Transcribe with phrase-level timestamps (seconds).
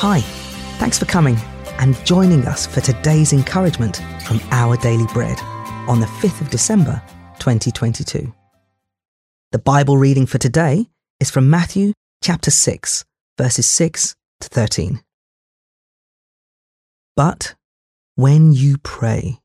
[0.00, 0.20] Hi,
[0.78, 1.38] thanks for coming
[1.78, 5.40] and joining us for today's encouragement from Our Daily Bread
[5.88, 7.00] on the 5th of December
[7.38, 8.30] 2022.
[9.52, 10.84] The Bible reading for today
[11.18, 13.06] is from Matthew chapter 6,
[13.38, 15.02] verses 6 to 13.
[17.16, 17.54] But
[18.16, 19.38] when you pray,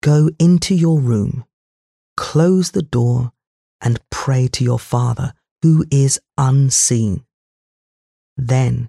[0.00, 1.44] go into your room,
[2.16, 3.32] close the door,
[3.80, 7.24] and pray to your Father who is unseen.
[8.36, 8.88] Then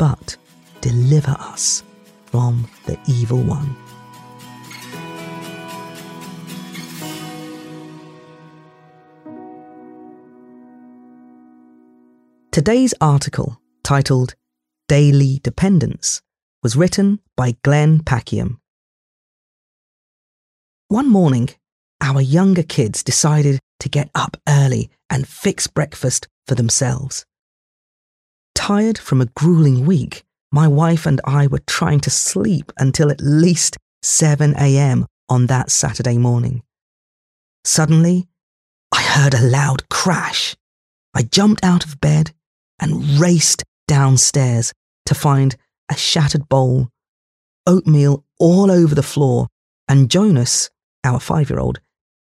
[0.00, 0.34] but
[0.80, 1.82] deliver us
[2.24, 3.76] from the evil one.
[12.50, 14.34] Today's article, titled
[14.88, 16.22] Daily Dependence,
[16.62, 18.58] was written by Glenn Packiam.
[20.88, 21.50] One morning,
[22.00, 27.26] our younger kids decided to get up early and fix breakfast for themselves.
[28.60, 30.22] Tired from a grueling week,
[30.52, 35.06] my wife and I were trying to sleep until at least 7 a.m.
[35.30, 36.62] on that Saturday morning.
[37.64, 38.28] Suddenly,
[38.92, 40.56] I heard a loud crash.
[41.14, 42.32] I jumped out of bed
[42.78, 44.74] and raced downstairs
[45.06, 45.56] to find
[45.88, 46.90] a shattered bowl,
[47.66, 49.48] oatmeal all over the floor,
[49.88, 50.68] and Jonas,
[51.02, 51.80] our five year old,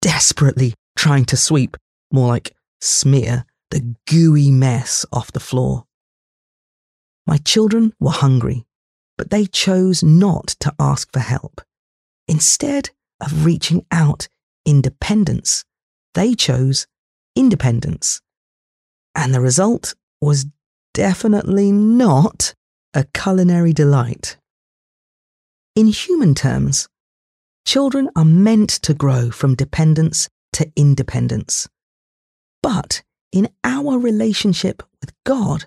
[0.02, 1.78] desperately trying to sweep,
[2.12, 5.87] more like smear, the gooey mess off the floor.
[7.28, 8.64] My children were hungry,
[9.18, 11.60] but they chose not to ask for help.
[12.26, 12.88] Instead
[13.20, 14.28] of reaching out
[14.64, 15.66] independence,
[16.14, 16.86] they chose
[17.36, 18.22] independence.
[19.14, 20.46] And the result was
[20.94, 22.54] definitely not
[22.94, 24.38] a culinary delight.
[25.76, 26.88] In human terms,
[27.66, 31.68] children are meant to grow from dependence to independence.
[32.62, 33.02] But
[33.32, 35.66] in our relationship with God,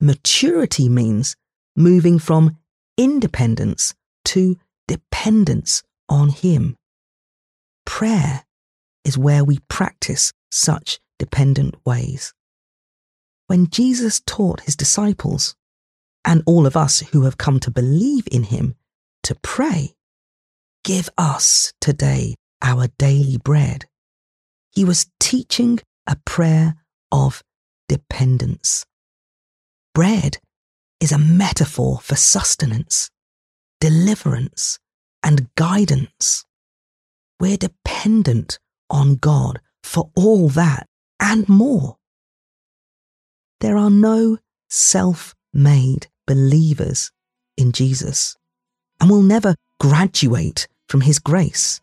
[0.00, 1.36] maturity means
[1.76, 2.56] moving from
[2.96, 3.94] independence
[4.26, 4.56] to
[4.88, 6.76] dependence on Him.
[7.84, 8.44] Prayer
[9.04, 12.32] is where we practice such dependent ways
[13.46, 15.54] when Jesus taught his disciples,
[16.24, 18.74] and all of us who have come to believe in him,
[19.22, 19.94] to pray,
[20.84, 23.86] Give us today our daily bread.
[24.70, 26.76] He was teaching a prayer
[27.10, 27.42] of
[27.88, 28.84] dependence.
[29.96, 30.36] Bread
[31.00, 33.08] is a metaphor for sustenance,
[33.80, 34.78] deliverance,
[35.22, 36.44] and guidance.
[37.40, 38.58] We're dependent
[38.90, 40.86] on God for all that
[41.18, 41.96] and more.
[43.62, 44.36] There are no
[44.68, 47.10] self made believers
[47.56, 48.36] in Jesus
[49.00, 51.80] and we'll never graduate from His grace.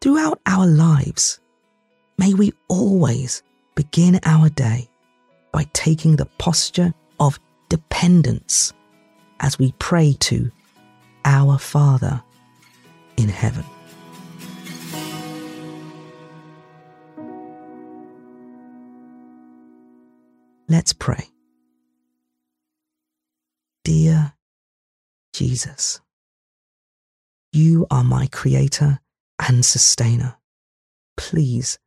[0.00, 1.40] Throughout our lives,
[2.16, 3.42] may we always
[3.74, 4.88] begin our day
[5.50, 8.72] by taking the posture of dependence
[9.40, 10.50] as we pray to
[11.24, 12.22] our Father
[13.16, 13.64] in heaven.
[20.68, 21.30] Let's pray.
[23.84, 24.34] Dear
[25.32, 26.00] Jesus,
[27.52, 29.00] you are my creator
[29.38, 30.36] and sustainer.
[31.16, 31.78] Please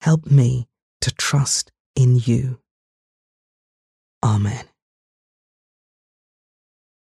[0.00, 0.66] help me
[1.02, 2.58] to trust in you.
[4.22, 4.71] Amen.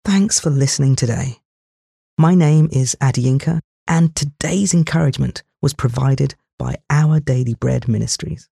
[0.04, 1.38] Thanks for listening today.
[2.18, 8.50] My name is Adiyinka, and today's encouragement was provided by Our Daily Bread Ministries.